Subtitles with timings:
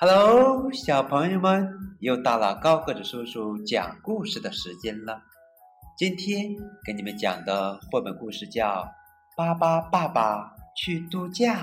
[0.00, 5.20] Hello，小朋友们，又到了高个子叔叔讲故事的时间了。
[5.96, 6.54] 今天
[6.84, 8.84] 给你们讲的绘本故事叫
[9.36, 11.54] 《巴巴爸爸去度假》。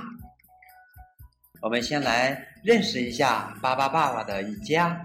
[1.62, 5.02] 我们先来认识一下巴巴爸爸的一家。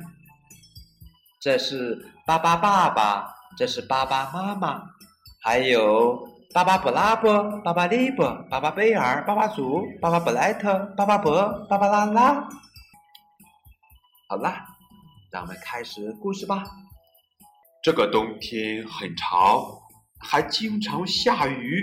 [1.41, 4.83] 这是巴巴爸爸，这是巴巴妈妈，
[5.41, 6.19] 还有
[6.53, 12.49] 巴巴布拉伯、巴巴利伯、巴巴贝尔、巴巴祖、巴巴布莱特、巴巴伯、巴巴拉拉。
[14.31, 14.65] 好啦，
[15.33, 16.63] 让我们开始故事吧。
[17.83, 19.61] 这个冬天很长，
[20.21, 21.83] 还经常下雨。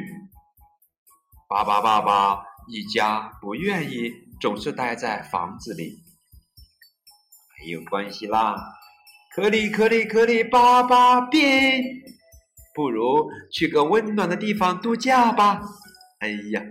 [1.50, 6.02] 巴巴爸爸一家不愿意总是待在房子里，
[7.60, 8.56] 没有关系啦。
[9.36, 11.84] 可里可里可里，巴巴变，
[12.74, 15.62] 不如去个温暖的地方度假吧。
[16.20, 16.62] 哎呀，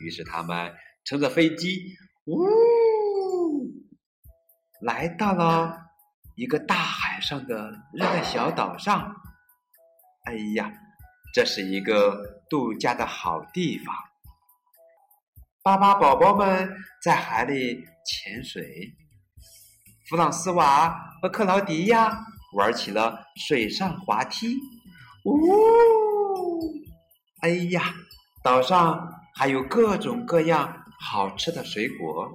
[0.00, 1.94] 于是他们乘着飞机，
[2.26, 2.73] 呜。
[4.84, 5.78] 来到了
[6.36, 9.10] 一个大海上的热带小岛上，
[10.24, 10.70] 哎呀，
[11.32, 13.94] 这是一个度假的好地方。
[15.62, 16.70] 巴巴宝宝们
[17.02, 18.94] 在海里潜水，
[20.06, 22.22] 弗朗斯瓦和克劳迪亚
[22.54, 24.54] 玩起了水上滑梯。
[25.24, 25.40] 呜，
[27.40, 27.94] 哎呀，
[28.42, 32.30] 岛上还有各种各样好吃的水果。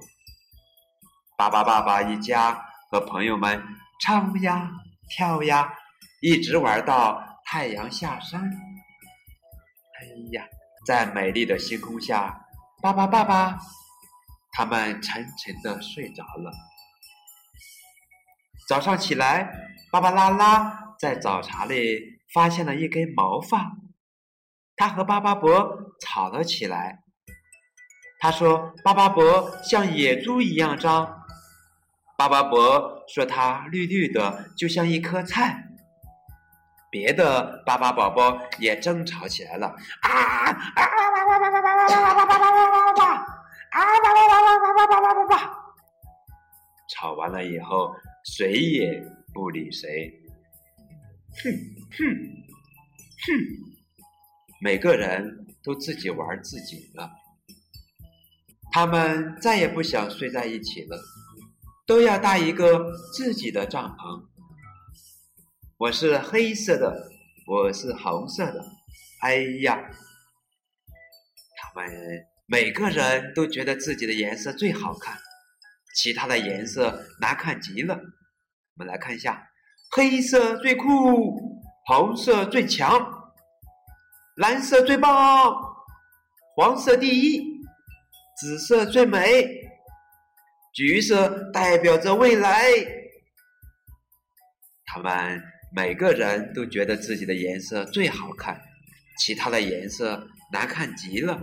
[1.40, 2.52] 巴巴爸爸一家
[2.90, 3.64] 和朋友们
[3.98, 4.70] 唱呀
[5.08, 5.72] 跳呀，
[6.20, 8.42] 一直玩到太阳下山。
[8.42, 10.44] 哎呀，
[10.86, 12.38] 在美丽的星空下，
[12.82, 13.58] 巴巴爸爸
[14.52, 16.52] 他们沉沉的睡着了。
[18.68, 19.50] 早上起来，
[19.90, 23.78] 芭芭拉拉在早茶里发现了一根毛发，
[24.76, 26.98] 他和巴巴伯吵了起来。
[28.18, 31.16] 他说：“巴巴伯像野猪一样脏。”
[32.20, 35.64] 巴巴伯说：“它绿绿的，就像一颗菜。”
[36.92, 39.68] 别的巴巴宝宝也争吵起来了，
[40.02, 43.04] 啊啊啊哇哇哇哇哇哇哇哇哇哇哇哇哇哇哇哇！
[43.70, 45.34] 啊哇哇哇哇哇哇哇哇哇哇！
[46.90, 47.90] 吵完了以后，
[48.22, 50.12] 谁也不理谁。
[51.42, 51.50] 哼
[51.96, 52.04] 哼
[53.24, 53.32] 哼，
[54.60, 57.10] 每个人都自己玩自己的，
[58.72, 60.98] 他们再也不想睡在一起了。
[61.90, 64.22] 都要搭一个自己的帐篷。
[65.76, 67.10] 我是黑色的，
[67.48, 68.64] 我是红色的。
[69.22, 69.76] 哎呀，
[71.56, 71.90] 他们
[72.46, 75.18] 每个人都觉得自己的颜色最好看，
[75.96, 77.96] 其他的颜色难看极了。
[77.96, 79.50] 我们来看一下：
[79.90, 80.86] 黑色最酷，
[81.86, 83.04] 红色最强，
[84.36, 85.52] 蓝色最棒，
[86.54, 87.42] 黄色第一，
[88.40, 89.68] 紫色最美。
[90.72, 92.62] 橘色代表着未来，
[94.86, 95.42] 他们
[95.74, 98.60] 每个人都觉得自己的颜色最好看，
[99.18, 101.42] 其他的颜色难看极了。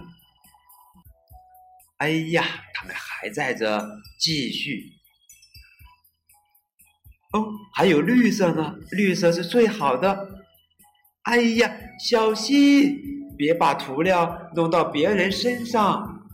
[1.97, 3.85] 哎呀，他们还在这
[4.19, 4.93] 继续。
[7.33, 10.45] 哦，还有绿色呢，绿色是最好的。
[11.23, 12.97] 哎呀，小心，
[13.37, 16.29] 别把涂料弄到别人身上，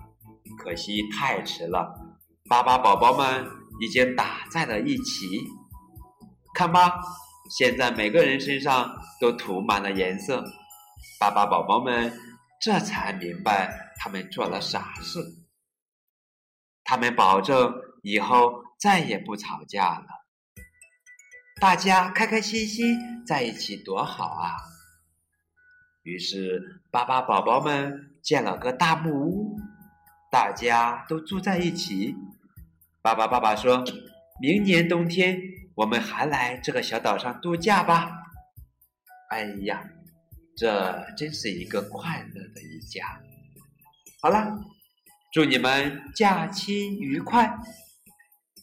[0.59, 2.02] 可惜太迟了。
[2.49, 3.49] 巴巴宝宝们
[3.79, 5.39] 已经打在了一起，
[6.53, 6.99] 看吧，
[7.57, 10.43] 现在每个人身上都涂满了颜色。
[11.19, 12.11] 巴巴宝宝们
[12.61, 15.19] 这才明白他们做了傻事。
[16.83, 20.07] 他们保证以后再也不吵架了，
[21.61, 24.51] 大家开开心心在一起多好啊！
[26.03, 26.61] 于是，
[26.91, 29.57] 巴巴宝宝们建了个大木屋，
[30.33, 32.16] 大家都住在一起。
[33.03, 33.83] 爸爸，爸爸说
[34.41, 35.39] ：“明年冬天
[35.75, 38.09] 我们还来这个小岛上度假吧。”
[39.29, 39.83] 哎呀，
[40.57, 43.06] 这真是一个快乐的一家。
[44.24, 44.59] 好了，
[45.31, 47.56] 祝你们假期愉快！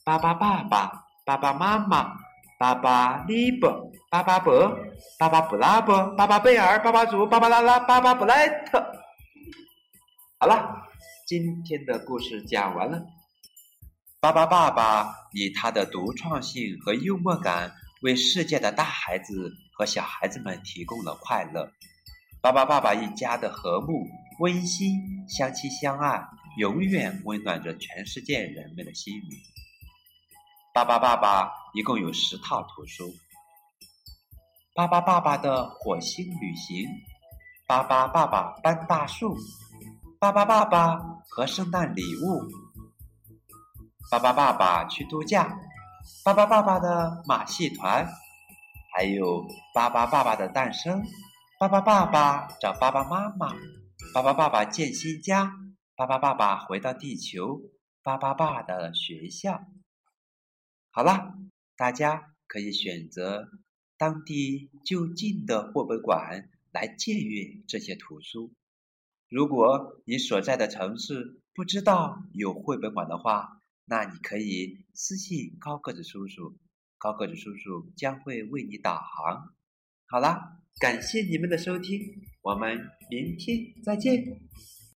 [0.05, 0.91] 巴巴爸爸、
[1.25, 2.17] 爸爸妈妈、
[2.59, 4.77] 巴巴利伯、巴巴伯、
[5.21, 8.85] 巴巴布拉伯、巴巴贝尔、巴巴祖、巴巴拉拉、巴巴布莱特。
[10.41, 10.90] 好了，
[11.31, 13.07] 今天的故事讲完了。
[14.19, 17.73] 巴巴爸爸以他的独创性和幽默感，
[18.03, 21.71] 为世界的大孩子和小孩子们提供了快乐。
[22.41, 24.09] 巴巴爸爸一家的和睦、
[24.41, 24.99] 温馨、
[25.29, 26.21] 相亲相爱，
[26.59, 29.39] 永远温暖着全世界人们的心灵。
[30.75, 33.09] 巴巴爸爸一共有十套图书：
[34.75, 36.89] 巴巴爸爸的火星旅行，
[37.69, 39.39] 巴巴爸爸搬大树，
[40.21, 40.99] 巴巴爸爸
[41.31, 42.47] 和圣诞礼物。
[44.11, 45.59] 巴巴爸爸去度假，
[46.23, 48.07] 巴巴爸爸的马戏团，
[48.95, 49.43] 还有
[49.75, 51.03] 巴巴爸爸的诞生，
[51.59, 53.57] 巴巴爸爸找爸爸妈妈，
[54.13, 55.55] 巴巴爸爸建新家，
[55.97, 57.63] 巴巴爸爸回到地球，
[58.03, 59.65] 巴巴爸的学校。
[60.91, 61.33] 好了，
[61.79, 63.49] 大家可以选择
[63.97, 68.53] 当地就近的绘本馆来借阅这些图书。
[69.31, 76.59] 如果你所在的城市不知道有绘本馆的话，那你可以私信高个子叔叔，
[76.99, 79.55] 高个子叔叔将会为你导航。
[80.07, 82.01] 好啦，感谢你们的收听，
[82.43, 82.77] 我们
[83.09, 84.41] 明天再见。